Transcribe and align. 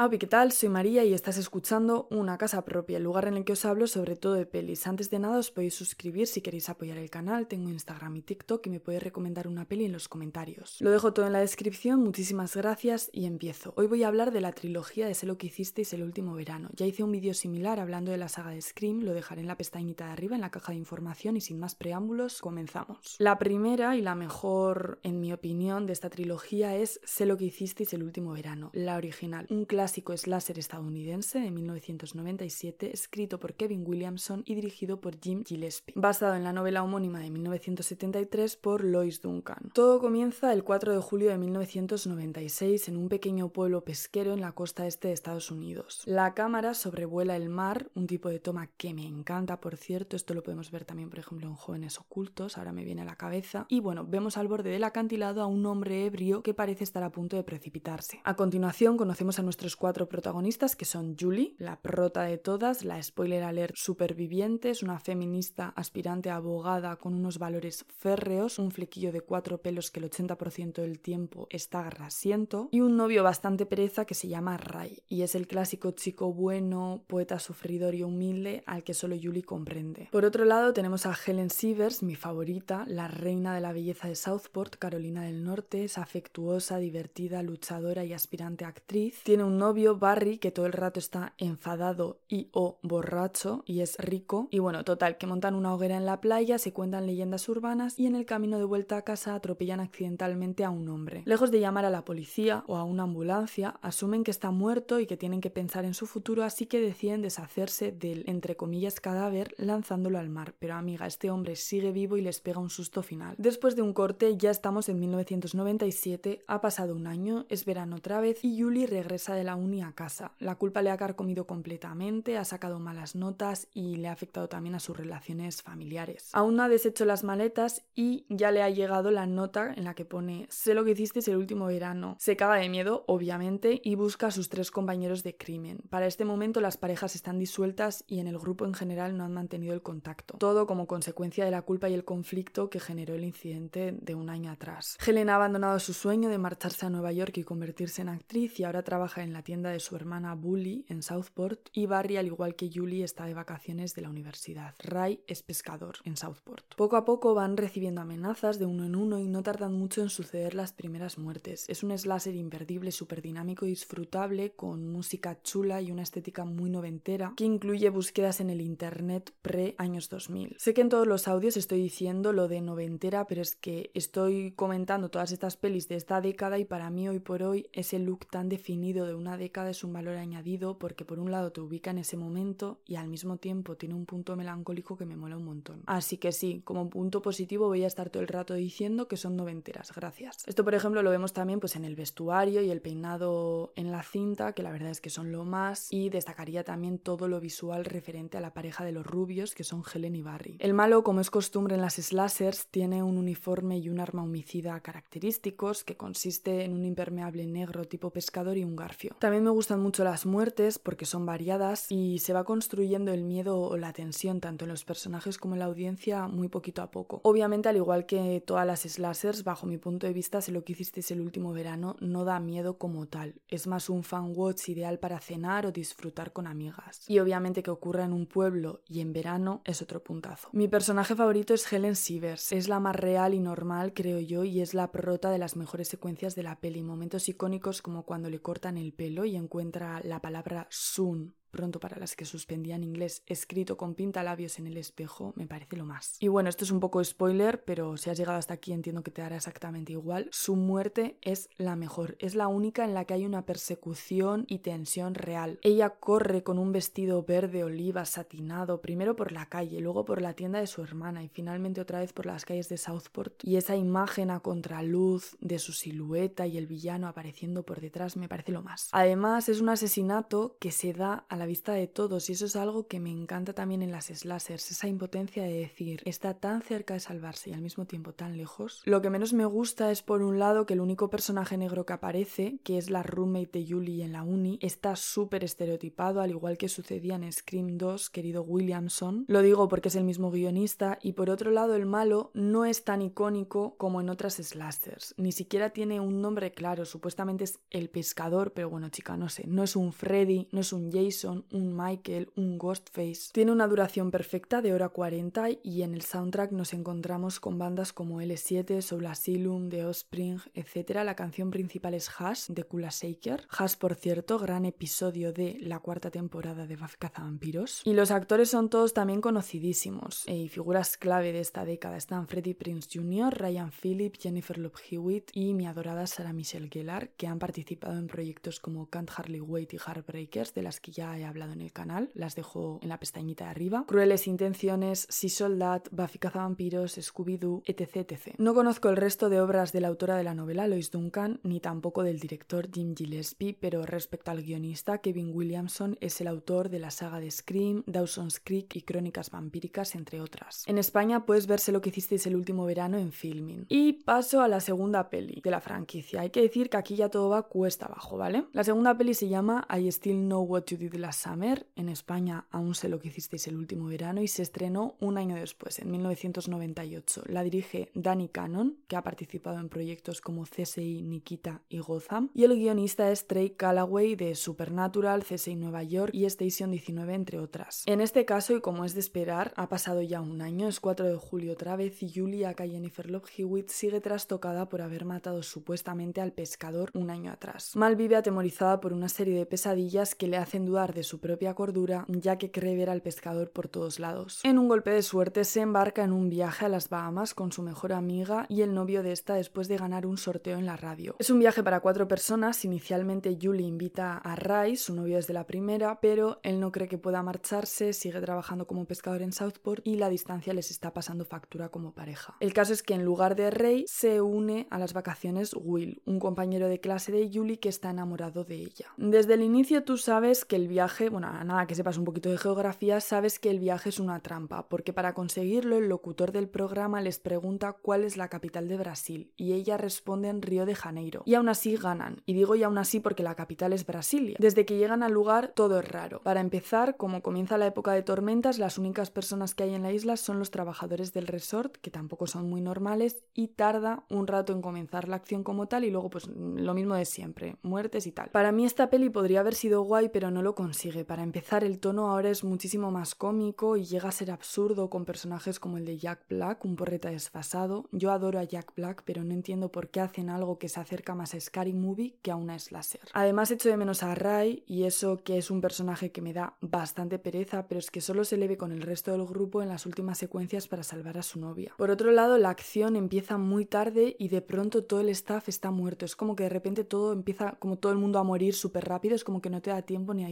Ah, 0.00 0.08
¿qué 0.08 0.28
tal? 0.28 0.52
Soy 0.52 0.68
María 0.68 1.04
y 1.04 1.12
estás 1.12 1.38
escuchando 1.38 2.06
Una 2.12 2.38
Casa 2.38 2.64
Propia, 2.64 2.98
el 2.98 3.02
lugar 3.02 3.26
en 3.26 3.36
el 3.36 3.44
que 3.44 3.54
os 3.54 3.64
hablo 3.64 3.88
sobre 3.88 4.14
todo 4.14 4.34
de 4.34 4.46
pelis. 4.46 4.86
Antes 4.86 5.10
de 5.10 5.18
nada 5.18 5.38
os 5.38 5.50
podéis 5.50 5.74
suscribir 5.74 6.28
si 6.28 6.40
queréis 6.40 6.68
apoyar 6.68 6.98
el 6.98 7.10
canal, 7.10 7.48
tengo 7.48 7.68
Instagram 7.68 8.14
y 8.14 8.22
TikTok 8.22 8.64
y 8.68 8.70
me 8.70 8.78
podéis 8.78 9.02
recomendar 9.02 9.48
una 9.48 9.64
peli 9.64 9.86
en 9.86 9.90
los 9.90 10.06
comentarios. 10.06 10.76
Lo 10.78 10.92
dejo 10.92 11.12
todo 11.12 11.26
en 11.26 11.32
la 11.32 11.40
descripción, 11.40 12.04
muchísimas 12.04 12.54
gracias 12.54 13.10
y 13.12 13.26
empiezo. 13.26 13.72
Hoy 13.76 13.88
voy 13.88 14.04
a 14.04 14.06
hablar 14.06 14.30
de 14.30 14.40
la 14.40 14.52
trilogía 14.52 15.08
de 15.08 15.14
Sé 15.14 15.26
lo 15.26 15.36
que 15.36 15.48
hicisteis 15.48 15.92
el 15.92 16.04
último 16.04 16.32
verano. 16.34 16.68
Ya 16.76 16.86
hice 16.86 17.02
un 17.02 17.10
vídeo 17.10 17.34
similar 17.34 17.80
hablando 17.80 18.12
de 18.12 18.18
la 18.18 18.28
saga 18.28 18.50
de 18.50 18.62
Scream, 18.62 19.00
lo 19.00 19.14
dejaré 19.14 19.40
en 19.40 19.48
la 19.48 19.56
pestañita 19.56 20.06
de 20.06 20.12
arriba 20.12 20.36
en 20.36 20.42
la 20.42 20.52
caja 20.52 20.70
de 20.70 20.78
información 20.78 21.36
y 21.36 21.40
sin 21.40 21.58
más 21.58 21.74
preámbulos, 21.74 22.40
comenzamos. 22.40 23.16
La 23.18 23.40
primera 23.40 23.96
y 23.96 24.02
la 24.02 24.14
mejor, 24.14 25.00
en 25.02 25.18
mi 25.18 25.32
opinión, 25.32 25.86
de 25.86 25.92
esta 25.92 26.08
trilogía 26.08 26.76
es 26.76 27.00
Sé 27.02 27.26
lo 27.26 27.36
que 27.36 27.46
hicisteis 27.46 27.92
el 27.94 28.04
último 28.04 28.32
verano, 28.34 28.70
la 28.74 28.96
original, 28.96 29.48
un 29.50 29.64
clásico 29.64 29.87
clásico 29.88 30.14
slasher 30.14 30.58
estadounidense 30.58 31.40
de 31.40 31.50
1997, 31.50 32.92
escrito 32.92 33.38
por 33.38 33.54
Kevin 33.54 33.84
Williamson 33.86 34.42
y 34.44 34.54
dirigido 34.54 35.00
por 35.00 35.18
Jim 35.18 35.44
Gillespie, 35.46 35.94
basado 35.96 36.34
en 36.34 36.44
la 36.44 36.52
novela 36.52 36.82
homónima 36.82 37.20
de 37.20 37.30
1973 37.30 38.56
por 38.56 38.84
Lois 38.84 39.22
Duncan. 39.22 39.70
Todo 39.72 39.98
comienza 39.98 40.52
el 40.52 40.62
4 40.62 40.92
de 40.92 41.00
julio 41.00 41.30
de 41.30 41.38
1996 41.38 42.88
en 42.88 42.98
un 42.98 43.08
pequeño 43.08 43.48
pueblo 43.48 43.82
pesquero 43.82 44.34
en 44.34 44.42
la 44.42 44.52
costa 44.52 44.86
este 44.86 45.08
de 45.08 45.14
Estados 45.14 45.50
Unidos. 45.50 46.02
La 46.04 46.34
cámara 46.34 46.74
sobrevuela 46.74 47.34
el 47.34 47.48
mar, 47.48 47.90
un 47.94 48.06
tipo 48.06 48.28
de 48.28 48.40
toma 48.40 48.66
que 48.76 48.92
me 48.92 49.06
encanta, 49.06 49.58
por 49.58 49.78
cierto, 49.78 50.16
esto 50.16 50.34
lo 50.34 50.42
podemos 50.42 50.70
ver 50.70 50.84
también, 50.84 51.08
por 51.08 51.18
ejemplo, 51.18 51.48
en 51.48 51.54
Jóvenes 51.54 51.98
Ocultos, 51.98 52.58
ahora 52.58 52.72
me 52.72 52.84
viene 52.84 53.00
a 53.00 53.06
la 53.06 53.16
cabeza, 53.16 53.64
y 53.70 53.80
bueno, 53.80 54.04
vemos 54.06 54.36
al 54.36 54.48
borde 54.48 54.68
del 54.68 54.84
acantilado 54.84 55.40
a 55.40 55.46
un 55.46 55.64
hombre 55.64 56.04
ebrio 56.04 56.42
que 56.42 56.52
parece 56.52 56.84
estar 56.84 57.02
a 57.02 57.10
punto 57.10 57.36
de 57.36 57.42
precipitarse. 57.42 58.20
A 58.24 58.34
continuación 58.34 58.98
conocemos 58.98 59.38
a 59.38 59.42
nuestros 59.42 59.77
cuatro 59.78 60.08
protagonistas 60.08 60.76
que 60.76 60.84
son 60.84 61.16
Julie, 61.18 61.54
la 61.58 61.80
prota 61.80 62.22
de 62.22 62.38
todas, 62.38 62.84
la 62.84 63.02
spoiler 63.02 63.42
alert 63.42 63.74
superviviente, 63.76 64.70
es 64.70 64.82
una 64.82 64.98
feminista 64.98 65.72
aspirante 65.76 66.30
a 66.30 66.38
abogada 66.38 66.96
con 66.96 67.14
unos 67.14 67.38
valores 67.38 67.84
férreos, 67.98 68.58
un 68.58 68.70
flequillo 68.70 69.12
de 69.12 69.20
cuatro 69.20 69.58
pelos 69.58 69.90
que 69.90 70.00
el 70.00 70.10
80% 70.10 70.80
del 70.80 71.00
tiempo 71.00 71.46
está 71.50 71.82
grasiento 71.82 72.68
y 72.70 72.80
un 72.80 72.96
novio 72.96 73.22
bastante 73.22 73.66
pereza 73.66 74.04
que 74.06 74.14
se 74.14 74.28
llama 74.28 74.56
Ray 74.56 75.02
y 75.08 75.22
es 75.22 75.34
el 75.34 75.46
clásico 75.46 75.90
chico 75.90 76.32
bueno, 76.32 77.04
poeta 77.06 77.38
sufridor 77.38 77.94
y 77.94 78.02
humilde 78.02 78.62
al 78.66 78.82
que 78.82 78.94
solo 78.94 79.16
Julie 79.20 79.42
comprende. 79.42 80.08
Por 80.10 80.24
otro 80.24 80.44
lado 80.44 80.72
tenemos 80.72 81.06
a 81.06 81.14
Helen 81.14 81.50
Sievers, 81.50 82.02
mi 82.02 82.14
favorita, 82.14 82.84
la 82.86 83.08
reina 83.08 83.54
de 83.54 83.60
la 83.60 83.72
belleza 83.72 84.08
de 84.08 84.14
Southport, 84.14 84.76
Carolina 84.76 85.24
del 85.24 85.44
Norte, 85.44 85.84
es 85.84 85.98
afectuosa, 85.98 86.78
divertida, 86.78 87.42
luchadora 87.42 88.04
y 88.04 88.12
aspirante 88.12 88.64
actriz. 88.64 89.20
Tiene 89.24 89.44
un 89.44 89.58
novio, 89.58 89.67
Barry, 89.72 90.38
que 90.38 90.50
todo 90.50 90.66
el 90.66 90.72
rato 90.72 90.98
está 90.98 91.34
enfadado 91.38 92.20
y 92.28 92.48
o 92.52 92.78
borracho 92.82 93.62
y 93.66 93.80
es 93.80 93.96
rico. 93.98 94.48
Y 94.50 94.58
bueno, 94.58 94.84
total, 94.84 95.18
que 95.18 95.26
montan 95.26 95.54
una 95.54 95.74
hoguera 95.74 95.96
en 95.96 96.06
la 96.06 96.20
playa, 96.20 96.58
se 96.58 96.72
cuentan 96.72 97.06
leyendas 97.06 97.48
urbanas 97.48 97.98
y 97.98 98.06
en 98.06 98.16
el 98.16 98.26
camino 98.26 98.58
de 98.58 98.64
vuelta 98.64 98.96
a 98.96 99.02
casa 99.02 99.34
atropellan 99.34 99.80
accidentalmente 99.80 100.64
a 100.64 100.70
un 100.70 100.88
hombre. 100.88 101.22
Lejos 101.26 101.50
de 101.50 101.60
llamar 101.60 101.84
a 101.84 101.90
la 101.90 102.04
policía 102.04 102.64
o 102.66 102.76
a 102.76 102.84
una 102.84 103.04
ambulancia, 103.04 103.78
asumen 103.82 104.24
que 104.24 104.30
está 104.30 104.50
muerto 104.50 105.00
y 105.00 105.06
que 105.06 105.16
tienen 105.16 105.40
que 105.40 105.50
pensar 105.50 105.84
en 105.84 105.94
su 105.94 106.06
futuro, 106.06 106.44
así 106.44 106.66
que 106.66 106.80
deciden 106.80 107.22
deshacerse 107.22 107.92
del, 107.92 108.24
entre 108.26 108.56
comillas, 108.56 109.00
cadáver 109.00 109.54
lanzándolo 109.58 110.18
al 110.18 110.30
mar. 110.30 110.54
Pero 110.58 110.74
amiga, 110.74 111.06
este 111.06 111.30
hombre 111.30 111.56
sigue 111.56 111.92
vivo 111.92 112.16
y 112.16 112.22
les 112.22 112.40
pega 112.40 112.58
un 112.58 112.70
susto 112.70 113.02
final. 113.02 113.34
Después 113.38 113.76
de 113.76 113.82
un 113.82 113.92
corte, 113.92 114.36
ya 114.36 114.50
estamos 114.50 114.88
en 114.88 114.98
1997, 115.00 116.44
ha 116.46 116.60
pasado 116.60 116.94
un 116.94 117.06
año, 117.06 117.46
es 117.48 117.64
verano 117.64 117.96
otra 117.96 118.20
vez 118.20 118.44
y 118.44 118.60
Julie 118.60 118.86
regresa 118.86 119.34
de 119.34 119.44
la 119.44 119.56
uni 119.58 119.82
a 119.82 119.92
casa. 119.92 120.32
La 120.38 120.54
culpa 120.54 120.82
le 120.82 120.90
ha 120.90 120.96
carcomido 120.96 121.46
completamente, 121.46 122.38
ha 122.38 122.44
sacado 122.44 122.78
malas 122.78 123.14
notas 123.14 123.68
y 123.74 123.96
le 123.96 124.08
ha 124.08 124.12
afectado 124.12 124.48
también 124.48 124.74
a 124.74 124.80
sus 124.80 124.96
relaciones 124.96 125.62
familiares. 125.62 126.30
Aún 126.32 126.56
no 126.56 126.62
ha 126.62 126.68
deshecho 126.68 127.04
las 127.04 127.24
maletas 127.24 127.84
y 127.94 128.24
ya 128.28 128.50
le 128.50 128.62
ha 128.62 128.70
llegado 128.70 129.10
la 129.10 129.26
nota 129.26 129.72
en 129.74 129.84
la 129.84 129.94
que 129.94 130.04
pone 130.04 130.46
sé 130.48 130.74
lo 130.74 130.84
que 130.84 130.92
hicisteis 130.92 131.28
el 131.28 131.36
último 131.36 131.66
verano. 131.66 132.16
Se 132.18 132.36
caga 132.36 132.56
de 132.56 132.68
miedo, 132.68 133.04
obviamente, 133.06 133.80
y 133.82 133.94
busca 133.94 134.28
a 134.28 134.30
sus 134.30 134.48
tres 134.48 134.70
compañeros 134.70 135.22
de 135.22 135.36
crimen. 135.36 135.80
Para 135.90 136.06
este 136.06 136.24
momento 136.24 136.60
las 136.60 136.76
parejas 136.76 137.14
están 137.14 137.38
disueltas 137.38 138.04
y 138.06 138.20
en 138.20 138.26
el 138.26 138.38
grupo 138.38 138.64
en 138.64 138.74
general 138.74 139.16
no 139.16 139.24
han 139.24 139.32
mantenido 139.32 139.74
el 139.74 139.82
contacto. 139.82 140.38
Todo 140.38 140.66
como 140.66 140.86
consecuencia 140.86 141.44
de 141.44 141.50
la 141.50 141.62
culpa 141.62 141.88
y 141.88 141.94
el 141.94 142.04
conflicto 142.04 142.70
que 142.70 142.80
generó 142.80 143.14
el 143.14 143.24
incidente 143.24 143.92
de 143.92 144.14
un 144.14 144.30
año 144.30 144.50
atrás. 144.50 144.96
Helen 145.04 145.30
ha 145.30 145.36
abandonado 145.36 145.78
su 145.78 145.92
sueño 145.92 146.28
de 146.28 146.38
marcharse 146.38 146.86
a 146.86 146.90
Nueva 146.90 147.12
York 147.12 147.36
y 147.38 147.44
convertirse 147.44 148.02
en 148.02 148.08
actriz 148.08 148.58
y 148.58 148.64
ahora 148.64 148.82
trabaja 148.82 149.22
en 149.22 149.32
la 149.32 149.42
tienda 149.48 149.70
de 149.70 149.80
su 149.80 149.96
hermana 149.96 150.34
Bully 150.34 150.84
en 150.90 151.02
Southport 151.02 151.70
y 151.72 151.86
Barry, 151.86 152.18
al 152.18 152.26
igual 152.26 152.54
que 152.54 152.68
Julie, 152.70 153.02
está 153.02 153.24
de 153.24 153.32
vacaciones 153.32 153.94
de 153.94 154.02
la 154.02 154.10
universidad. 154.10 154.74
Ray 154.78 155.22
es 155.26 155.42
pescador 155.42 155.96
en 156.04 156.18
Southport. 156.18 156.74
Poco 156.76 156.96
a 156.96 157.06
poco 157.06 157.32
van 157.32 157.56
recibiendo 157.56 158.02
amenazas 158.02 158.58
de 158.58 158.66
uno 158.66 158.84
en 158.84 158.94
uno 158.94 159.18
y 159.18 159.26
no 159.26 159.42
tardan 159.42 159.72
mucho 159.72 160.02
en 160.02 160.10
suceder 160.10 160.54
las 160.54 160.74
primeras 160.74 161.16
muertes. 161.16 161.64
Es 161.66 161.82
un 161.82 161.96
slasher 161.96 162.34
imperdible, 162.34 162.92
súper 162.92 163.22
dinámico 163.22 163.64
y 163.64 163.70
disfrutable, 163.70 164.50
con 164.50 164.86
música 164.86 165.40
chula 165.42 165.80
y 165.80 165.92
una 165.92 166.02
estética 166.02 166.44
muy 166.44 166.68
noventera, 166.68 167.32
que 167.34 167.46
incluye 167.46 167.88
búsquedas 167.88 168.40
en 168.40 168.50
el 168.50 168.60
internet 168.60 169.32
pre-años 169.40 170.10
2000. 170.10 170.56
Sé 170.58 170.74
que 170.74 170.82
en 170.82 170.90
todos 170.90 171.06
los 171.06 171.26
audios 171.26 171.56
estoy 171.56 171.80
diciendo 171.80 172.34
lo 172.34 172.48
de 172.48 172.60
noventera, 172.60 173.26
pero 173.26 173.40
es 173.40 173.56
que 173.56 173.90
estoy 173.94 174.52
comentando 174.52 175.08
todas 175.08 175.32
estas 175.32 175.56
pelis 175.56 175.88
de 175.88 175.96
esta 175.96 176.20
década 176.20 176.58
y 176.58 176.66
para 176.66 176.90
mí 176.90 177.08
hoy 177.08 177.18
por 177.18 177.42
hoy 177.42 177.70
ese 177.72 177.98
look 177.98 178.26
tan 178.26 178.50
definido 178.50 179.06
de 179.06 179.14
una 179.14 179.27
década 179.36 179.70
es 179.70 179.84
un 179.84 179.92
valor 179.92 180.16
añadido 180.16 180.78
porque 180.78 181.04
por 181.04 181.18
un 181.18 181.30
lado 181.30 181.52
te 181.52 181.60
ubica 181.60 181.90
en 181.90 181.98
ese 181.98 182.16
momento 182.16 182.80
y 182.86 182.96
al 182.96 183.08
mismo 183.08 183.36
tiempo 183.36 183.76
tiene 183.76 183.94
un 183.94 184.06
punto 184.06 184.36
melancólico 184.36 184.96
que 184.96 185.06
me 185.06 185.16
mola 185.16 185.36
un 185.36 185.44
montón. 185.44 185.82
Así 185.86 186.16
que 186.16 186.32
sí, 186.32 186.62
como 186.64 186.88
punto 186.88 187.22
positivo 187.22 187.66
voy 187.66 187.84
a 187.84 187.86
estar 187.86 188.10
todo 188.10 188.22
el 188.22 188.28
rato 188.28 188.54
diciendo 188.54 189.08
que 189.08 189.16
son 189.16 189.36
noventeras, 189.36 189.92
gracias. 189.94 190.44
Esto 190.46 190.64
por 190.64 190.74
ejemplo 190.74 191.02
lo 191.02 191.10
vemos 191.10 191.32
también 191.32 191.60
pues 191.60 191.76
en 191.76 191.84
el 191.84 191.96
vestuario 191.96 192.62
y 192.62 192.70
el 192.70 192.80
peinado 192.80 193.72
en 193.76 193.90
la 193.90 194.02
cinta, 194.02 194.52
que 194.52 194.62
la 194.62 194.72
verdad 194.72 194.90
es 194.90 195.00
que 195.00 195.10
son 195.10 195.32
lo 195.32 195.44
más, 195.44 195.92
y 195.92 196.10
destacaría 196.10 196.64
también 196.64 196.98
todo 196.98 197.28
lo 197.28 197.40
visual 197.40 197.84
referente 197.84 198.38
a 198.38 198.40
la 198.40 198.54
pareja 198.54 198.84
de 198.84 198.92
los 198.92 199.06
rubios 199.06 199.54
que 199.54 199.64
son 199.64 199.82
Helen 199.92 200.14
y 200.14 200.22
Barry. 200.22 200.56
El 200.60 200.74
malo, 200.74 201.02
como 201.02 201.20
es 201.20 201.30
costumbre 201.30 201.74
en 201.74 201.80
las 201.80 201.94
slashers, 201.94 202.68
tiene 202.68 203.02
un 203.02 203.18
uniforme 203.18 203.78
y 203.78 203.88
un 203.88 204.00
arma 204.00 204.22
homicida 204.22 204.78
característicos 204.80 205.84
que 205.84 205.96
consiste 205.96 206.64
en 206.64 206.72
un 206.72 206.84
impermeable 206.84 207.46
negro 207.46 207.84
tipo 207.84 208.10
pescador 208.10 208.56
y 208.56 208.64
un 208.64 208.76
garfio. 208.76 209.16
También 209.18 209.42
me 209.42 209.50
gustan 209.50 209.80
mucho 209.80 210.04
las 210.04 210.26
muertes 210.26 210.78
porque 210.78 211.04
son 211.04 211.26
variadas 211.26 211.90
y 211.90 212.20
se 212.20 212.32
va 212.32 212.44
construyendo 212.44 213.12
el 213.12 213.24
miedo 213.24 213.60
o 213.60 213.76
la 213.76 213.92
tensión 213.92 214.40
tanto 214.40 214.64
en 214.64 214.68
los 214.70 214.84
personajes 214.84 215.38
como 215.38 215.54
en 215.54 215.58
la 215.58 215.64
audiencia 215.64 216.28
muy 216.28 216.46
poquito 216.46 216.82
a 216.82 216.92
poco. 216.92 217.20
Obviamente, 217.24 217.68
al 217.68 217.74
igual 217.74 218.06
que 218.06 218.40
todas 218.46 218.64
las 218.64 218.82
slashers, 218.82 219.42
bajo 219.42 219.66
mi 219.66 219.76
punto 219.76 220.06
de 220.06 220.12
vista, 220.12 220.40
si 220.40 220.52
lo 220.52 220.62
que 220.62 220.74
hicisteis 220.74 221.10
el 221.10 221.20
último 221.20 221.52
verano 221.52 221.96
no 221.98 222.24
da 222.24 222.38
miedo 222.38 222.78
como 222.78 223.06
tal. 223.06 223.34
Es 223.48 223.66
más 223.66 223.90
un 223.90 224.04
fan 224.04 224.32
watch 224.36 224.68
ideal 224.68 225.00
para 225.00 225.18
cenar 225.18 225.66
o 225.66 225.72
disfrutar 225.72 226.32
con 226.32 226.46
amigas. 226.46 227.04
Y 227.08 227.18
obviamente 227.18 227.64
que 227.64 227.72
ocurra 227.72 228.04
en 228.04 228.12
un 228.12 228.26
pueblo 228.26 228.82
y 228.86 229.00
en 229.00 229.12
verano 229.12 229.62
es 229.64 229.82
otro 229.82 230.00
puntazo. 230.00 230.48
Mi 230.52 230.68
personaje 230.68 231.16
favorito 231.16 231.54
es 231.54 231.72
Helen 231.72 231.96
Sievers. 231.96 232.52
Es 232.52 232.68
la 232.68 232.78
más 232.78 232.94
real 232.94 233.34
y 233.34 233.40
normal, 233.40 233.94
creo 233.94 234.20
yo, 234.20 234.44
y 234.44 234.60
es 234.60 234.74
la 234.74 234.92
prota 234.92 235.30
de 235.32 235.38
las 235.38 235.56
mejores 235.56 235.88
secuencias 235.88 236.36
de 236.36 236.44
la 236.44 236.60
peli. 236.60 236.84
Momentos 236.84 237.28
icónicos 237.28 237.82
como 237.82 238.04
cuando 238.04 238.30
le 238.30 238.38
cortan 238.38 238.78
el 238.78 238.92
pelo 238.92 239.07
y 239.08 239.36
encuentra 239.36 240.00
la 240.04 240.20
palabra 240.20 240.66
soon 240.70 241.37
pronto 241.50 241.80
para 241.80 241.98
las 241.98 242.16
que 242.16 242.24
suspendían 242.24 242.84
inglés 242.84 243.22
escrito 243.26 243.76
con 243.76 243.94
pintalabios 243.94 244.58
en 244.58 244.66
el 244.66 244.76
espejo, 244.76 245.32
me 245.36 245.46
parece 245.46 245.76
lo 245.76 245.84
más. 245.84 246.16
Y 246.20 246.28
bueno, 246.28 246.48
esto 246.48 246.64
es 246.64 246.70
un 246.70 246.80
poco 246.80 247.02
spoiler, 247.02 247.64
pero 247.64 247.96
si 247.96 248.10
has 248.10 248.18
llegado 248.18 248.38
hasta 248.38 248.54
aquí 248.54 248.72
entiendo 248.72 249.02
que 249.02 249.10
te 249.10 249.22
dará 249.22 249.36
exactamente 249.36 249.92
igual. 249.92 250.28
Su 250.32 250.56
muerte 250.56 251.18
es 251.22 251.48
la 251.56 251.76
mejor, 251.76 252.16
es 252.18 252.34
la 252.34 252.48
única 252.48 252.84
en 252.84 252.94
la 252.94 253.04
que 253.04 253.14
hay 253.14 253.26
una 253.26 253.46
persecución 253.46 254.44
y 254.48 254.58
tensión 254.58 255.14
real. 255.14 255.58
Ella 255.62 255.90
corre 255.90 256.42
con 256.42 256.58
un 256.58 256.72
vestido 256.72 257.22
verde 257.22 257.64
oliva 257.64 258.04
satinado, 258.04 258.80
primero 258.80 259.16
por 259.16 259.32
la 259.32 259.46
calle, 259.46 259.80
luego 259.80 260.04
por 260.04 260.20
la 260.20 260.34
tienda 260.34 260.60
de 260.60 260.66
su 260.66 260.82
hermana 260.82 261.22
y 261.22 261.28
finalmente 261.28 261.80
otra 261.80 262.00
vez 262.00 262.12
por 262.12 262.26
las 262.26 262.44
calles 262.44 262.68
de 262.68 262.78
Southport. 262.78 263.34
Y 263.42 263.56
esa 263.56 263.76
imagen 263.76 264.30
a 264.30 264.40
contraluz 264.40 265.36
de 265.40 265.58
su 265.58 265.72
silueta 265.72 266.46
y 266.46 266.58
el 266.58 266.66
villano 266.66 267.08
apareciendo 267.08 267.64
por 267.64 267.80
detrás 267.80 268.16
me 268.16 268.28
parece 268.28 268.52
lo 268.52 268.62
más. 268.62 268.88
Además, 268.92 269.48
es 269.48 269.60
un 269.60 269.68
asesinato 269.68 270.56
que 270.60 270.70
se 270.70 270.92
da 270.92 271.24
a 271.28 271.36
la 271.38 271.46
vista 271.46 271.72
de 271.72 271.86
todos 271.86 272.28
y 272.28 272.32
eso 272.32 272.46
es 272.46 272.56
algo 272.56 272.86
que 272.86 273.00
me 273.00 273.10
encanta 273.10 273.52
también 273.52 273.82
en 273.82 273.90
las 273.90 274.06
slashers, 274.06 274.70
esa 274.70 274.88
impotencia 274.88 275.42
de 275.42 275.58
decir, 275.58 276.02
está 276.04 276.34
tan 276.34 276.62
cerca 276.62 276.94
de 276.94 277.00
salvarse 277.00 277.50
y 277.50 277.52
al 277.52 277.60
mismo 277.60 277.86
tiempo 277.86 278.12
tan 278.12 278.36
lejos. 278.36 278.82
Lo 278.84 279.00
que 279.02 279.10
menos 279.10 279.32
me 279.32 279.44
gusta 279.44 279.90
es 279.90 280.02
por 280.02 280.22
un 280.22 280.38
lado 280.38 280.66
que 280.66 280.74
el 280.74 280.80
único 280.80 281.10
personaje 281.10 281.56
negro 281.56 281.86
que 281.86 281.92
aparece, 281.92 282.58
que 282.64 282.78
es 282.78 282.90
la 282.90 283.02
roommate 283.02 283.58
de 283.58 283.66
Julie 283.68 284.04
en 284.04 284.12
la 284.12 284.22
uni, 284.22 284.58
está 284.62 284.96
súper 284.96 285.44
estereotipado, 285.44 286.20
al 286.20 286.30
igual 286.30 286.58
que 286.58 286.68
sucedía 286.68 287.14
en 287.14 287.32
Scream 287.32 287.78
2, 287.78 288.10
querido 288.10 288.42
Williamson. 288.42 289.24
Lo 289.28 289.42
digo 289.42 289.68
porque 289.68 289.88
es 289.88 289.96
el 289.96 290.04
mismo 290.04 290.30
guionista 290.30 290.98
y 291.02 291.12
por 291.12 291.30
otro 291.30 291.50
lado 291.50 291.74
el 291.74 291.86
malo 291.86 292.30
no 292.34 292.64
es 292.64 292.84
tan 292.84 293.02
icónico 293.02 293.76
como 293.76 294.00
en 294.00 294.08
otras 294.08 294.34
slashers, 294.34 295.14
ni 295.16 295.32
siquiera 295.32 295.70
tiene 295.70 296.00
un 296.00 296.20
nombre 296.20 296.52
claro, 296.52 296.84
supuestamente 296.84 297.44
es 297.44 297.60
el 297.70 297.90
pescador, 297.90 298.52
pero 298.52 298.70
bueno 298.70 298.88
chica, 298.88 299.16
no 299.16 299.28
sé, 299.28 299.46
no 299.46 299.62
es 299.62 299.76
un 299.76 299.92
Freddy, 299.92 300.48
no 300.52 300.60
es 300.60 300.72
un 300.72 300.90
Jason, 300.90 301.27
un 301.28 301.76
Michael, 301.76 302.30
un 302.36 302.58
Ghostface. 302.58 303.30
Tiene 303.32 303.52
una 303.52 303.66
duración 303.66 304.10
perfecta 304.10 304.62
de 304.62 304.72
hora 304.72 304.88
40 304.88 305.48
y 305.62 305.82
en 305.82 305.94
el 305.94 306.02
soundtrack 306.02 306.52
nos 306.52 306.72
encontramos 306.72 307.40
con 307.40 307.58
bandas 307.58 307.92
como 307.92 308.20
L7, 308.20 308.80
Soul 308.80 309.06
Asylum, 309.06 309.68
The 309.68 309.84
Offspring, 309.84 310.40
etc. 310.54 311.02
La 311.04 311.14
canción 311.14 311.50
principal 311.50 311.94
es 311.94 312.10
Hash 312.18 312.48
de 312.48 312.64
Kula 312.64 312.90
Shaker. 312.90 313.46
Hash, 313.50 313.76
por 313.76 313.94
cierto, 313.94 314.38
gran 314.38 314.64
episodio 314.64 315.32
de 315.32 315.58
la 315.60 315.80
cuarta 315.80 316.10
temporada 316.10 316.66
de 316.66 316.76
Buffy 316.76 316.96
Cazavampiros. 316.98 317.82
Y 317.84 317.94
los 317.94 318.10
actores 318.10 318.50
son 318.50 318.70
todos 318.70 318.94
también 318.94 319.20
conocidísimos 319.20 320.26
y 320.26 320.48
figuras 320.48 320.96
clave 320.96 321.32
de 321.32 321.40
esta 321.40 321.64
década. 321.64 321.96
Están 321.96 322.26
Freddie 322.28 322.54
Prince 322.54 322.88
Jr., 322.92 323.34
Ryan 323.34 323.70
Phillip, 323.70 324.16
Jennifer 324.18 324.58
Love 324.58 324.80
Hewitt 324.90 325.30
y 325.32 325.54
mi 325.54 325.66
adorada 325.66 326.06
Sarah 326.06 326.32
Michelle 326.32 326.68
Gellar, 326.70 327.10
que 327.10 327.26
han 327.26 327.38
participado 327.38 327.98
en 327.98 328.06
proyectos 328.06 328.60
como 328.60 328.88
Can't 328.88 329.10
Hardly 329.10 329.40
Wait 329.40 329.74
y 329.74 329.78
Heartbreakers, 329.78 330.54
de 330.54 330.62
las 330.62 330.80
que 330.80 330.92
ya 330.92 331.17
he 331.18 331.24
hablado 331.24 331.52
en 331.52 331.60
el 331.60 331.72
canal. 331.72 332.10
Las 332.14 332.34
dejo 332.34 332.78
en 332.82 332.88
la 332.88 332.98
pestañita 332.98 333.44
de 333.44 333.50
arriba. 333.50 333.84
Crueles 333.86 334.26
Intenciones, 334.26 335.06
Si 335.10 335.28
Soldat, 335.28 335.88
Buffy 335.90 336.18
Cazavampiros, 336.18 336.98
Scooby-Doo, 336.98 337.62
etc. 337.66 338.34
No 338.38 338.54
conozco 338.54 338.88
el 338.88 338.96
resto 338.96 339.28
de 339.28 339.40
obras 339.40 339.72
de 339.72 339.80
la 339.80 339.88
autora 339.88 340.16
de 340.16 340.24
la 340.24 340.34
novela, 340.34 340.66
Lois 340.66 340.90
Duncan, 340.90 341.40
ni 341.42 341.60
tampoco 341.60 342.02
del 342.02 342.20
director 342.20 342.68
Jim 342.72 342.94
Gillespie, 342.94 343.56
pero 343.58 343.84
respecto 343.84 344.30
al 344.30 344.42
guionista, 344.42 344.98
Kevin 344.98 345.30
Williamson 345.34 345.96
es 346.00 346.20
el 346.20 346.28
autor 346.28 346.68
de 346.68 346.78
la 346.78 346.90
saga 346.90 347.20
de 347.20 347.30
Scream, 347.30 347.82
Dawson's 347.86 348.40
Creek 348.42 348.76
y 348.76 348.82
Crónicas 348.82 349.30
Vampíricas, 349.30 349.94
entre 349.94 350.20
otras. 350.20 350.64
En 350.66 350.78
España 350.78 351.26
puedes 351.26 351.46
verse 351.46 351.72
lo 351.72 351.80
que 351.80 351.90
hicisteis 351.90 352.26
el 352.26 352.36
último 352.36 352.64
verano 352.64 352.98
en 352.98 353.12
Filming. 353.12 353.66
Y 353.68 353.94
paso 354.04 354.40
a 354.40 354.48
la 354.48 354.60
segunda 354.60 355.10
peli 355.10 355.40
de 355.42 355.50
la 355.50 355.60
franquicia. 355.60 356.20
Hay 356.20 356.30
que 356.30 356.42
decir 356.42 356.70
que 356.70 356.76
aquí 356.76 356.96
ya 356.96 357.08
todo 357.08 357.28
va 357.28 357.48
cuesta 357.48 357.86
abajo, 357.86 358.16
¿vale? 358.16 358.46
La 358.52 358.64
segunda 358.64 358.96
peli 358.96 359.14
se 359.14 359.28
llama 359.28 359.66
I 359.74 359.90
Still 359.90 360.24
Know 360.24 360.42
What 360.42 360.64
You 360.66 360.78
Did 360.78 360.94
Summer. 361.12 361.66
En 361.76 361.88
España 361.88 362.46
aún 362.50 362.74
sé 362.74 362.88
lo 362.88 362.98
que 363.00 363.08
hicisteis 363.08 363.46
el 363.48 363.56
último 363.56 363.86
verano 363.86 364.22
y 364.22 364.28
se 364.28 364.42
estrenó 364.42 364.96
un 365.00 365.18
año 365.18 365.36
después, 365.36 365.78
en 365.78 365.90
1998. 365.90 367.22
La 367.26 367.42
dirige 367.42 367.90
Danny 367.94 368.28
Cannon, 368.28 368.78
que 368.88 368.96
ha 368.96 369.02
participado 369.02 369.58
en 369.58 369.68
proyectos 369.68 370.20
como 370.20 370.44
CSI, 370.44 371.02
Nikita 371.02 371.62
y 371.68 371.78
Gotham. 371.78 372.30
Y 372.34 372.44
el 372.44 372.54
guionista 372.54 373.10
es 373.10 373.26
Trey 373.26 373.50
Calloway 373.50 374.16
de 374.16 374.34
Supernatural, 374.34 375.24
CSI 375.24 375.56
Nueva 375.56 375.82
York 375.82 376.14
y 376.14 376.24
Station 376.26 376.70
19, 376.70 377.14
entre 377.14 377.38
otras. 377.38 377.82
En 377.86 378.00
este 378.00 378.24
caso, 378.24 378.56
y 378.56 378.60
como 378.60 378.84
es 378.84 378.94
de 378.94 379.00
esperar, 379.00 379.52
ha 379.56 379.68
pasado 379.68 380.02
ya 380.02 380.20
un 380.20 380.42
año, 380.42 380.68
es 380.68 380.80
4 380.80 381.06
de 381.06 381.16
julio 381.16 381.52
otra 381.52 381.76
vez, 381.76 382.02
y 382.02 382.12
Julia 382.12 382.54
K. 382.54 382.66
Jennifer 382.66 383.10
Love 383.10 383.30
Hewitt 383.36 383.70
sigue 383.70 384.00
trastocada 384.00 384.68
por 384.68 384.82
haber 384.82 385.04
matado 385.04 385.42
supuestamente 385.42 386.20
al 386.20 386.32
pescador 386.32 386.90
un 386.94 387.10
año 387.10 387.32
atrás. 387.32 387.74
Mal 387.76 387.96
vive 387.96 388.16
atemorizada 388.16 388.80
por 388.80 388.92
una 388.92 389.08
serie 389.08 389.36
de 389.36 389.46
pesadillas 389.46 390.14
que 390.14 390.28
le 390.28 390.36
hacen 390.36 390.66
dudar 390.66 390.94
de 390.94 390.97
su 391.02 391.20
propia 391.20 391.54
cordura, 391.54 392.04
ya 392.08 392.36
que 392.36 392.50
cree 392.50 392.76
ver 392.76 392.90
al 392.90 393.02
pescador 393.02 393.50
por 393.50 393.68
todos 393.68 393.98
lados. 393.98 394.40
En 394.44 394.58
un 394.58 394.68
golpe 394.68 394.90
de 394.90 395.02
suerte 395.02 395.44
se 395.44 395.60
embarca 395.60 396.04
en 396.04 396.12
un 396.12 396.28
viaje 396.28 396.66
a 396.66 396.68
las 396.68 396.88
Bahamas 396.88 397.34
con 397.34 397.52
su 397.52 397.62
mejor 397.62 397.92
amiga 397.92 398.46
y 398.48 398.62
el 398.62 398.74
novio 398.74 399.02
de 399.02 399.12
esta 399.12 399.34
después 399.34 399.68
de 399.68 399.76
ganar 399.76 400.06
un 400.06 400.18
sorteo 400.18 400.58
en 400.58 400.66
la 400.66 400.76
radio. 400.76 401.16
Es 401.18 401.30
un 401.30 401.38
viaje 401.38 401.62
para 401.62 401.80
cuatro 401.80 402.08
personas, 402.08 402.64
inicialmente 402.64 403.38
Julie 403.40 403.66
invita 403.66 404.18
a 404.18 404.36
Ray, 404.36 404.76
su 404.76 404.94
novio 404.94 405.16
desde 405.16 405.34
la 405.34 405.46
primera, 405.46 406.00
pero 406.00 406.40
él 406.42 406.60
no 406.60 406.72
cree 406.72 406.88
que 406.88 406.98
pueda 406.98 407.22
marcharse, 407.22 407.92
sigue 407.92 408.20
trabajando 408.20 408.66
como 408.66 408.84
pescador 408.84 409.22
en 409.22 409.32
Southport 409.32 409.86
y 409.86 409.96
la 409.96 410.08
distancia 410.08 410.54
les 410.54 410.70
está 410.70 410.92
pasando 410.92 411.24
factura 411.24 411.68
como 411.68 411.92
pareja. 411.92 412.36
El 412.40 412.52
caso 412.52 412.72
es 412.72 412.82
que 412.82 412.94
en 412.94 413.04
lugar 413.04 413.36
de 413.36 413.50
Ray 413.50 413.84
se 413.86 414.20
une 414.20 414.66
a 414.70 414.78
las 414.78 414.92
vacaciones 414.92 415.54
Will, 415.54 416.02
un 416.04 416.18
compañero 416.18 416.68
de 416.68 416.80
clase 416.80 417.12
de 417.12 417.30
Julie 417.32 417.58
que 417.58 417.68
está 417.68 417.90
enamorado 417.90 418.44
de 418.44 418.56
ella. 418.56 418.86
Desde 418.96 419.34
el 419.34 419.42
inicio 419.42 419.84
tú 419.84 419.96
sabes 419.96 420.44
que 420.44 420.56
el 420.56 420.68
viaje, 420.68 420.87
bueno, 421.10 421.32
nada 421.44 421.66
que 421.66 421.74
sepas 421.74 421.98
un 421.98 422.04
poquito 422.04 422.30
de 422.30 422.38
geografía, 422.38 423.00
sabes 423.00 423.38
que 423.38 423.50
el 423.50 423.60
viaje 423.60 423.88
es 423.88 423.98
una 423.98 424.20
trampa, 424.20 424.68
porque 424.68 424.92
para 424.92 425.14
conseguirlo 425.14 425.76
el 425.76 425.88
locutor 425.88 426.32
del 426.32 426.48
programa 426.48 427.00
les 427.00 427.18
pregunta 427.18 427.72
cuál 427.72 428.04
es 428.04 428.16
la 428.16 428.28
capital 428.28 428.68
de 428.68 428.76
Brasil 428.76 429.32
y 429.36 429.52
ella 429.52 429.76
responde 429.76 430.28
en 430.28 430.42
Río 430.42 430.66
de 430.66 430.74
Janeiro. 430.74 431.22
Y 431.26 431.34
aún 431.34 431.48
así 431.48 431.76
ganan. 431.76 432.22
Y 432.26 432.34
digo 432.34 432.54
y 432.54 432.62
aún 432.62 432.78
así 432.78 433.00
porque 433.00 433.22
la 433.22 433.34
capital 433.34 433.72
es 433.72 433.86
Brasilia. 433.86 434.36
Desde 434.38 434.64
que 434.64 434.76
llegan 434.76 435.02
al 435.02 435.12
lugar 435.12 435.52
todo 435.54 435.80
es 435.80 435.88
raro. 435.88 436.20
Para 436.22 436.40
empezar, 436.40 436.96
como 436.96 437.22
comienza 437.22 437.58
la 437.58 437.66
época 437.66 437.92
de 437.92 438.02
tormentas, 438.02 438.58
las 438.58 438.78
únicas 438.78 439.10
personas 439.10 439.54
que 439.54 439.64
hay 439.64 439.74
en 439.74 439.82
la 439.82 439.92
isla 439.92 440.16
son 440.16 440.38
los 440.38 440.50
trabajadores 440.50 441.12
del 441.12 441.26
resort, 441.26 441.76
que 441.76 441.90
tampoco 441.90 442.26
son 442.26 442.48
muy 442.48 442.60
normales, 442.60 443.22
y 443.34 443.48
tarda 443.48 444.04
un 444.10 444.26
rato 444.26 444.52
en 444.52 444.62
comenzar 444.62 445.08
la 445.08 445.16
acción 445.16 445.44
como 445.44 445.68
tal 445.68 445.84
y 445.84 445.90
luego 445.90 446.10
pues 446.10 446.26
lo 446.26 446.74
mismo 446.74 446.94
de 446.94 447.04
siempre, 447.04 447.56
muertes 447.62 448.06
y 448.06 448.12
tal. 448.12 448.30
Para 448.30 448.52
mí 448.52 448.64
esta 448.64 448.90
peli 448.90 449.10
podría 449.10 449.40
haber 449.40 449.54
sido 449.54 449.82
guay, 449.82 450.08
pero 450.08 450.30
no 450.30 450.42
lo 450.42 450.54
consigue. 450.78 451.04
Para 451.04 451.24
empezar, 451.24 451.64
el 451.64 451.80
tono 451.80 452.08
ahora 452.08 452.30
es 452.30 452.44
muchísimo 452.44 452.92
más 452.92 453.16
cómico 453.16 453.76
y 453.76 453.84
llega 453.84 454.10
a 454.10 454.12
ser 454.12 454.30
absurdo 454.30 454.88
con 454.88 455.04
personajes 455.04 455.58
como 455.58 455.76
el 455.76 455.84
de 455.84 455.98
Jack 455.98 456.28
Black, 456.28 456.64
un 456.64 456.76
porreta 456.76 457.10
desfasado. 457.10 457.88
Yo 457.90 458.12
adoro 458.12 458.38
a 458.38 458.44
Jack 458.44 458.76
Black, 458.76 459.02
pero 459.04 459.24
no 459.24 459.34
entiendo 459.34 459.72
por 459.72 459.88
qué 459.88 459.98
hacen 459.98 460.30
algo 460.30 460.60
que 460.60 460.68
se 460.68 460.78
acerca 460.78 461.16
más 461.16 461.34
a 461.34 461.40
Scary 461.40 461.72
Movie 461.72 462.14
que 462.22 462.30
a 462.30 462.36
una 462.36 462.56
slasher. 462.56 463.00
Además, 463.12 463.50
echo 463.50 463.68
de 463.68 463.76
menos 463.76 464.04
a 464.04 464.14
Ray, 464.14 464.62
y 464.68 464.84
eso 464.84 465.16
que 465.24 465.38
es 465.38 465.50
un 465.50 465.60
personaje 465.60 466.12
que 466.12 466.22
me 466.22 466.32
da 466.32 466.54
bastante 466.60 467.18
pereza, 467.18 467.66
pero 467.66 467.80
es 467.80 467.90
que 467.90 468.00
solo 468.00 468.22
se 468.22 468.36
le 468.36 468.46
ve 468.46 468.56
con 468.56 468.70
el 468.70 468.82
resto 468.82 469.10
del 469.10 469.26
grupo 469.26 469.62
en 469.62 469.68
las 469.68 469.84
últimas 469.84 470.18
secuencias 470.18 470.68
para 470.68 470.84
salvar 470.84 471.18
a 471.18 471.24
su 471.24 471.40
novia. 471.40 471.74
Por 471.76 471.90
otro 471.90 472.12
lado, 472.12 472.38
la 472.38 472.50
acción 472.50 472.94
empieza 472.94 473.36
muy 473.36 473.64
tarde 473.64 474.14
y 474.16 474.28
de 474.28 474.42
pronto 474.42 474.84
todo 474.84 475.00
el 475.00 475.08
staff 475.08 475.48
está 475.48 475.72
muerto. 475.72 476.04
Es 476.04 476.14
como 476.14 476.36
que 476.36 476.44
de 476.44 476.50
repente 476.50 476.84
todo 476.84 477.12
empieza, 477.12 477.56
como 477.58 477.78
todo 477.78 477.90
el 477.90 477.98
mundo 477.98 478.20
a 478.20 478.22
morir 478.22 478.54
súper 478.54 478.84
rápido, 478.84 479.16
es 479.16 479.24
como 479.24 479.40
que 479.40 479.50
no 479.50 479.60
te 479.60 479.70
da 479.70 479.82
tiempo 479.82 480.14
ni 480.14 480.24
a 480.24 480.28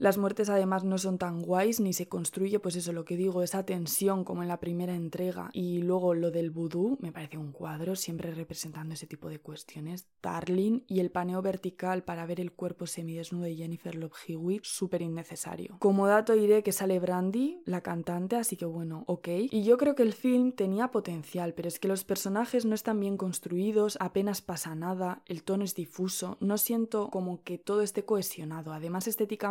Las 0.00 0.18
muertes 0.18 0.48
además 0.48 0.84
no 0.84 0.98
son 0.98 1.18
tan 1.18 1.40
guays, 1.40 1.80
ni 1.80 1.92
se 1.92 2.08
construye, 2.08 2.58
pues 2.58 2.76
eso, 2.76 2.92
lo 2.92 3.04
que 3.04 3.16
digo, 3.16 3.42
esa 3.42 3.64
tensión 3.64 4.24
como 4.24 4.42
en 4.42 4.48
la 4.48 4.60
primera 4.60 4.94
entrega. 4.94 5.50
Y 5.52 5.78
luego 5.78 6.14
lo 6.14 6.30
del 6.30 6.50
vudú, 6.50 6.98
me 7.00 7.12
parece 7.12 7.38
un 7.38 7.52
cuadro, 7.52 7.96
siempre 7.96 8.32
representando 8.32 8.94
ese 8.94 9.06
tipo 9.06 9.28
de 9.28 9.38
cuestiones. 9.38 10.06
Darling 10.22 10.80
y 10.86 11.00
el 11.00 11.10
paneo 11.10 11.42
vertical 11.42 12.04
para 12.04 12.26
ver 12.26 12.40
el 12.40 12.52
cuerpo 12.52 12.86
semidesnudo 12.86 13.44
de 13.44 13.56
Jennifer 13.56 13.94
Love 13.94 14.14
Hewitt, 14.26 14.64
súper 14.64 15.02
innecesario. 15.02 15.76
Como 15.78 16.06
dato 16.06 16.32
diré 16.34 16.62
que 16.62 16.72
sale 16.72 16.98
Brandy, 16.98 17.62
la 17.64 17.80
cantante, 17.80 18.36
así 18.36 18.56
que 18.56 18.66
bueno, 18.66 19.04
ok. 19.06 19.28
Y 19.50 19.64
yo 19.64 19.76
creo 19.78 19.94
que 19.94 20.02
el 20.02 20.12
film 20.12 20.52
tenía 20.52 20.90
potencial, 20.90 21.54
pero 21.54 21.68
es 21.68 21.78
que 21.78 21.88
los 21.88 22.04
personajes 22.04 22.64
no 22.64 22.74
están 22.74 23.00
bien 23.00 23.16
construidos, 23.16 23.96
apenas 24.00 24.42
pasa 24.42 24.74
nada, 24.74 25.22
el 25.26 25.42
tono 25.42 25.64
es 25.64 25.74
difuso, 25.74 26.36
no 26.40 26.58
siento 26.58 27.10
como 27.10 27.42
que 27.42 27.58
todo 27.58 27.82
esté 27.82 28.04
cohesionado. 28.04 28.72
Además, 28.72 29.06
estéticamente 29.06 29.41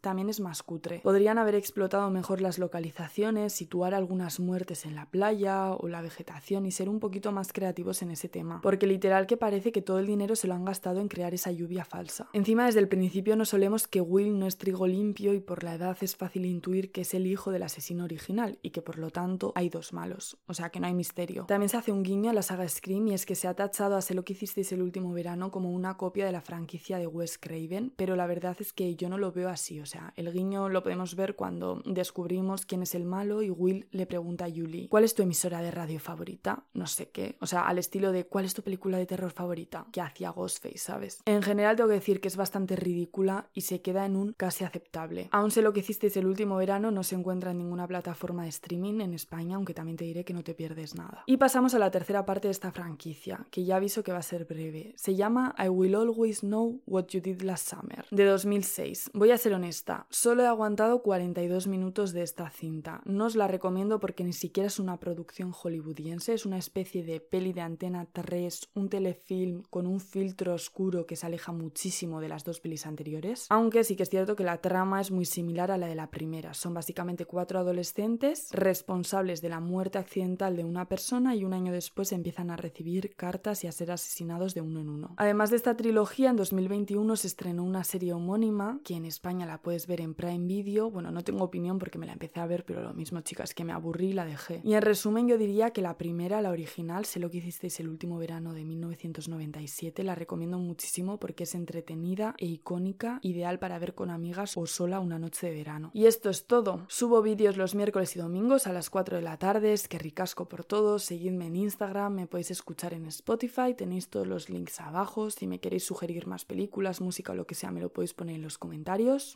también 0.00 0.28
es 0.28 0.40
más 0.40 0.62
cutre. 0.62 1.00
Podrían 1.00 1.38
haber 1.38 1.54
explotado 1.54 2.10
mejor 2.10 2.40
las 2.40 2.58
localizaciones, 2.58 3.52
situar 3.52 3.94
algunas 3.94 4.40
muertes 4.40 4.84
en 4.84 4.94
la 4.94 5.06
playa 5.06 5.72
o 5.72 5.88
la 5.88 6.02
vegetación 6.02 6.66
y 6.66 6.70
ser 6.70 6.88
un 6.88 7.00
poquito 7.00 7.32
más 7.32 7.52
creativos 7.52 8.02
en 8.02 8.10
ese 8.10 8.28
tema. 8.28 8.60
Porque 8.62 8.86
literal 8.86 9.26
que 9.26 9.36
parece 9.36 9.72
que 9.72 9.82
todo 9.82 9.98
el 9.98 10.06
dinero 10.06 10.36
se 10.36 10.48
lo 10.48 10.54
han 10.54 10.64
gastado 10.64 11.00
en 11.00 11.08
crear 11.08 11.34
esa 11.34 11.50
lluvia 11.50 11.84
falsa. 11.84 12.28
Encima, 12.32 12.66
desde 12.66 12.80
el 12.80 12.88
principio 12.88 13.36
no 13.36 13.44
solemos 13.44 13.88
que 13.88 14.00
Will 14.00 14.38
no 14.38 14.46
es 14.46 14.58
trigo 14.58 14.86
limpio 14.86 15.34
y 15.34 15.40
por 15.40 15.64
la 15.64 15.74
edad 15.74 15.96
es 16.00 16.16
fácil 16.16 16.44
intuir 16.44 16.92
que 16.92 17.02
es 17.02 17.14
el 17.14 17.26
hijo 17.26 17.50
del 17.50 17.62
asesino 17.62 18.04
original 18.04 18.58
y 18.62 18.70
que 18.70 18.82
por 18.82 18.98
lo 18.98 19.10
tanto 19.10 19.52
hay 19.54 19.68
dos 19.68 19.92
malos. 19.92 20.36
O 20.46 20.54
sea 20.54 20.70
que 20.70 20.80
no 20.80 20.86
hay 20.86 20.94
misterio. 20.94 21.46
También 21.46 21.68
se 21.68 21.76
hace 21.76 21.92
un 21.92 22.02
guiño 22.02 22.30
a 22.30 22.34
la 22.34 22.42
saga 22.42 22.68
Scream 22.68 23.08
y 23.08 23.14
es 23.14 23.26
que 23.26 23.34
se 23.34 23.48
ha 23.48 23.54
tachado 23.54 23.96
a 23.96 24.02
Sé 24.02 24.14
lo 24.14 24.24
que 24.24 24.32
hicisteis 24.32 24.72
el 24.72 24.82
último 24.82 25.12
verano 25.12 25.50
como 25.50 25.70
una 25.70 25.96
copia 25.96 26.26
de 26.26 26.32
la 26.32 26.40
franquicia 26.40 26.98
de 26.98 27.06
Wes 27.06 27.38
Craven, 27.38 27.92
pero 27.96 28.16
la 28.16 28.26
verdad 28.26 28.56
es 28.58 28.72
que 28.72 28.96
yo 28.96 29.08
no 29.08 29.18
lo 29.22 29.32
veo 29.32 29.48
así. 29.48 29.80
O 29.80 29.86
sea, 29.86 30.12
el 30.16 30.32
guiño 30.32 30.68
lo 30.68 30.82
podemos 30.82 31.14
ver 31.14 31.36
cuando 31.36 31.80
descubrimos 31.86 32.66
quién 32.66 32.82
es 32.82 32.94
el 32.94 33.04
malo 33.04 33.40
y 33.40 33.50
Will 33.50 33.86
le 33.92 34.04
pregunta 34.06 34.46
a 34.46 34.50
Julie 34.50 34.88
¿cuál 34.88 35.04
es 35.04 35.14
tu 35.14 35.22
emisora 35.22 35.62
de 35.62 35.70
radio 35.70 36.00
favorita? 36.00 36.64
No 36.74 36.86
sé 36.86 37.10
qué. 37.10 37.36
O 37.40 37.46
sea, 37.46 37.66
al 37.66 37.78
estilo 37.78 38.10
de 38.12 38.26
¿cuál 38.26 38.44
es 38.44 38.54
tu 38.54 38.62
película 38.62 38.98
de 38.98 39.06
terror 39.06 39.30
favorita? 39.30 39.86
Que 39.92 40.00
hacía 40.00 40.30
Ghostface, 40.30 40.78
¿sabes? 40.78 41.22
En 41.24 41.42
general 41.42 41.76
tengo 41.76 41.88
que 41.88 41.94
decir 41.94 42.20
que 42.20 42.28
es 42.28 42.36
bastante 42.36 42.74
ridícula 42.76 43.48
y 43.54 43.62
se 43.62 43.80
queda 43.80 44.04
en 44.06 44.16
un 44.16 44.32
casi 44.32 44.64
aceptable. 44.64 45.28
Aún 45.30 45.50
sé 45.50 45.62
lo 45.62 45.72
que 45.72 45.80
hicisteis 45.80 46.16
el 46.16 46.26
último 46.26 46.56
verano, 46.56 46.90
no 46.90 47.04
se 47.04 47.14
encuentra 47.14 47.52
en 47.52 47.58
ninguna 47.58 47.86
plataforma 47.86 48.42
de 48.42 48.48
streaming 48.48 49.00
en 49.00 49.14
España, 49.14 49.56
aunque 49.56 49.74
también 49.74 49.96
te 49.96 50.04
diré 50.04 50.24
que 50.24 50.34
no 50.34 50.42
te 50.42 50.54
pierdes 50.54 50.94
nada. 50.94 51.22
Y 51.26 51.36
pasamos 51.36 51.74
a 51.74 51.78
la 51.78 51.90
tercera 51.90 52.26
parte 52.26 52.48
de 52.48 52.52
esta 52.52 52.72
franquicia, 52.72 53.46
que 53.50 53.64
ya 53.64 53.76
aviso 53.76 54.02
que 54.02 54.12
va 54.12 54.18
a 54.18 54.22
ser 54.22 54.44
breve. 54.44 54.94
Se 54.96 55.14
llama 55.14 55.54
I 55.58 55.68
Will 55.68 55.94
Always 55.94 56.40
Know 56.40 56.80
What 56.86 57.06
You 57.08 57.20
Did 57.20 57.42
Last 57.42 57.68
Summer, 57.68 58.04
de 58.10 58.24
2006. 58.24 59.10
Voy 59.14 59.30
a 59.30 59.38
ser 59.38 59.52
honesta, 59.52 60.06
solo 60.10 60.42
he 60.42 60.46
aguantado 60.46 61.02
42 61.02 61.66
minutos 61.66 62.12
de 62.12 62.22
esta 62.22 62.48
cinta. 62.50 63.02
No 63.04 63.26
os 63.26 63.36
la 63.36 63.46
recomiendo 63.46 64.00
porque 64.00 64.24
ni 64.24 64.32
siquiera 64.32 64.68
es 64.68 64.78
una 64.78 64.98
producción 64.98 65.52
hollywoodiense, 65.52 66.32
es 66.32 66.46
una 66.46 66.58
especie 66.58 67.04
de 67.04 67.20
peli 67.20 67.52
de 67.52 67.60
antena 67.60 68.06
3, 68.10 68.70
un 68.74 68.88
telefilm 68.88 69.62
con 69.68 69.86
un 69.86 70.00
filtro 70.00 70.54
oscuro 70.54 71.06
que 71.06 71.16
se 71.16 71.26
aleja 71.26 71.52
muchísimo 71.52 72.20
de 72.20 72.28
las 72.28 72.44
dos 72.44 72.60
pelis 72.60 72.86
anteriores. 72.86 73.46
Aunque 73.50 73.84
sí 73.84 73.96
que 73.96 74.04
es 74.04 74.10
cierto 74.10 74.34
que 74.34 74.44
la 74.44 74.62
trama 74.62 75.00
es 75.00 75.10
muy 75.10 75.26
similar 75.26 75.70
a 75.70 75.78
la 75.78 75.86
de 75.86 75.94
la 75.94 76.10
primera. 76.10 76.54
Son 76.54 76.72
básicamente 76.72 77.26
cuatro 77.26 77.58
adolescentes 77.58 78.48
responsables 78.52 79.42
de 79.42 79.50
la 79.50 79.60
muerte 79.60 79.98
accidental 79.98 80.56
de 80.56 80.64
una 80.64 80.88
persona 80.88 81.36
y 81.36 81.44
un 81.44 81.52
año 81.52 81.72
después 81.72 82.12
empiezan 82.12 82.50
a 82.50 82.56
recibir 82.56 83.14
cartas 83.14 83.64
y 83.64 83.66
a 83.66 83.72
ser 83.72 83.90
asesinados 83.90 84.54
de 84.54 84.62
uno 84.62 84.80
en 84.80 84.88
uno. 84.88 85.14
Además 85.18 85.50
de 85.50 85.56
esta 85.56 85.76
trilogía, 85.76 86.30
en 86.30 86.36
2021 86.36 87.16
se 87.16 87.26
estrenó 87.26 87.64
una 87.64 87.84
serie 87.84 88.14
homónima 88.14 88.80
que 88.84 89.01
en 89.02 89.06
España 89.06 89.46
la 89.46 89.60
puedes 89.60 89.88
ver 89.88 90.00
en 90.00 90.14
Prime 90.14 90.46
Video. 90.46 90.90
Bueno, 90.90 91.10
no 91.10 91.24
tengo 91.24 91.44
opinión 91.44 91.78
porque 91.78 91.98
me 91.98 92.06
la 92.06 92.12
empecé 92.12 92.38
a 92.38 92.46
ver, 92.46 92.64
pero 92.64 92.82
lo 92.82 92.94
mismo, 92.94 93.20
chicas, 93.20 93.52
que 93.52 93.64
me 93.64 93.72
aburrí 93.72 94.08
y 94.08 94.12
la 94.12 94.24
dejé. 94.24 94.60
Y 94.64 94.74
en 94.74 94.82
resumen, 94.82 95.26
yo 95.26 95.38
diría 95.38 95.70
que 95.70 95.82
la 95.82 95.98
primera, 95.98 96.40
la 96.40 96.50
original, 96.50 97.04
sé 97.04 97.18
lo 97.18 97.30
que 97.30 97.38
hicisteis 97.38 97.80
el 97.80 97.88
último 97.88 98.16
verano 98.18 98.54
de 98.54 98.64
1997, 98.64 100.04
la 100.04 100.14
recomiendo 100.14 100.58
muchísimo 100.58 101.18
porque 101.18 101.44
es 101.44 101.54
entretenida 101.54 102.34
e 102.38 102.46
icónica, 102.46 103.18
ideal 103.22 103.58
para 103.58 103.78
ver 103.78 103.94
con 103.94 104.10
amigas 104.10 104.56
o 104.56 104.66
sola 104.66 105.00
una 105.00 105.18
noche 105.18 105.48
de 105.48 105.54
verano. 105.54 105.90
Y 105.94 106.06
esto 106.06 106.30
es 106.30 106.46
todo. 106.46 106.84
Subo 106.86 107.22
vídeos 107.22 107.56
los 107.56 107.74
miércoles 107.74 108.14
y 108.14 108.20
domingos 108.20 108.68
a 108.68 108.72
las 108.72 108.88
4 108.88 109.16
de 109.16 109.22
la 109.22 109.36
tarde, 109.36 109.72
es 109.72 109.88
que 109.88 109.98
ricasco 109.98 110.48
por 110.48 110.64
todos, 110.64 111.02
seguidme 111.02 111.46
en 111.46 111.56
Instagram, 111.56 112.14
me 112.14 112.26
podéis 112.28 112.52
escuchar 112.52 112.94
en 112.94 113.06
Spotify, 113.06 113.74
tenéis 113.76 114.08
todos 114.08 114.28
los 114.28 114.48
links 114.48 114.80
abajo, 114.80 115.30
si 115.30 115.48
me 115.48 115.58
queréis 115.58 115.84
sugerir 115.84 116.28
más 116.28 116.44
películas, 116.44 117.00
música 117.00 117.32
o 117.32 117.34
lo 117.34 117.46
que 117.46 117.56
sea, 117.56 117.72
me 117.72 117.80
lo 117.80 117.92
podéis 117.92 118.14
poner 118.14 118.36
en 118.36 118.42
los 118.42 118.58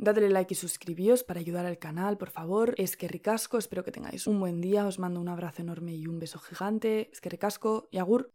Dadle 0.00 0.28
like 0.28 0.52
y 0.52 0.56
suscribíos 0.56 1.24
para 1.24 1.40
ayudar 1.40 1.64
al 1.64 1.78
canal, 1.78 2.18
por 2.18 2.30
favor. 2.30 2.74
Es 2.76 2.96
que 2.96 3.08
ricasco, 3.08 3.56
espero 3.56 3.84
que 3.84 3.92
tengáis 3.92 4.26
un 4.26 4.38
buen 4.38 4.60
día, 4.60 4.86
os 4.86 4.98
mando 4.98 5.20
un 5.20 5.28
abrazo 5.28 5.62
enorme 5.62 5.94
y 5.94 6.06
un 6.06 6.18
beso 6.18 6.38
gigante. 6.38 7.08
Es 7.10 7.20
que 7.20 7.30
ricasco 7.30 7.88
y 7.90 7.98
agur. 7.98 8.30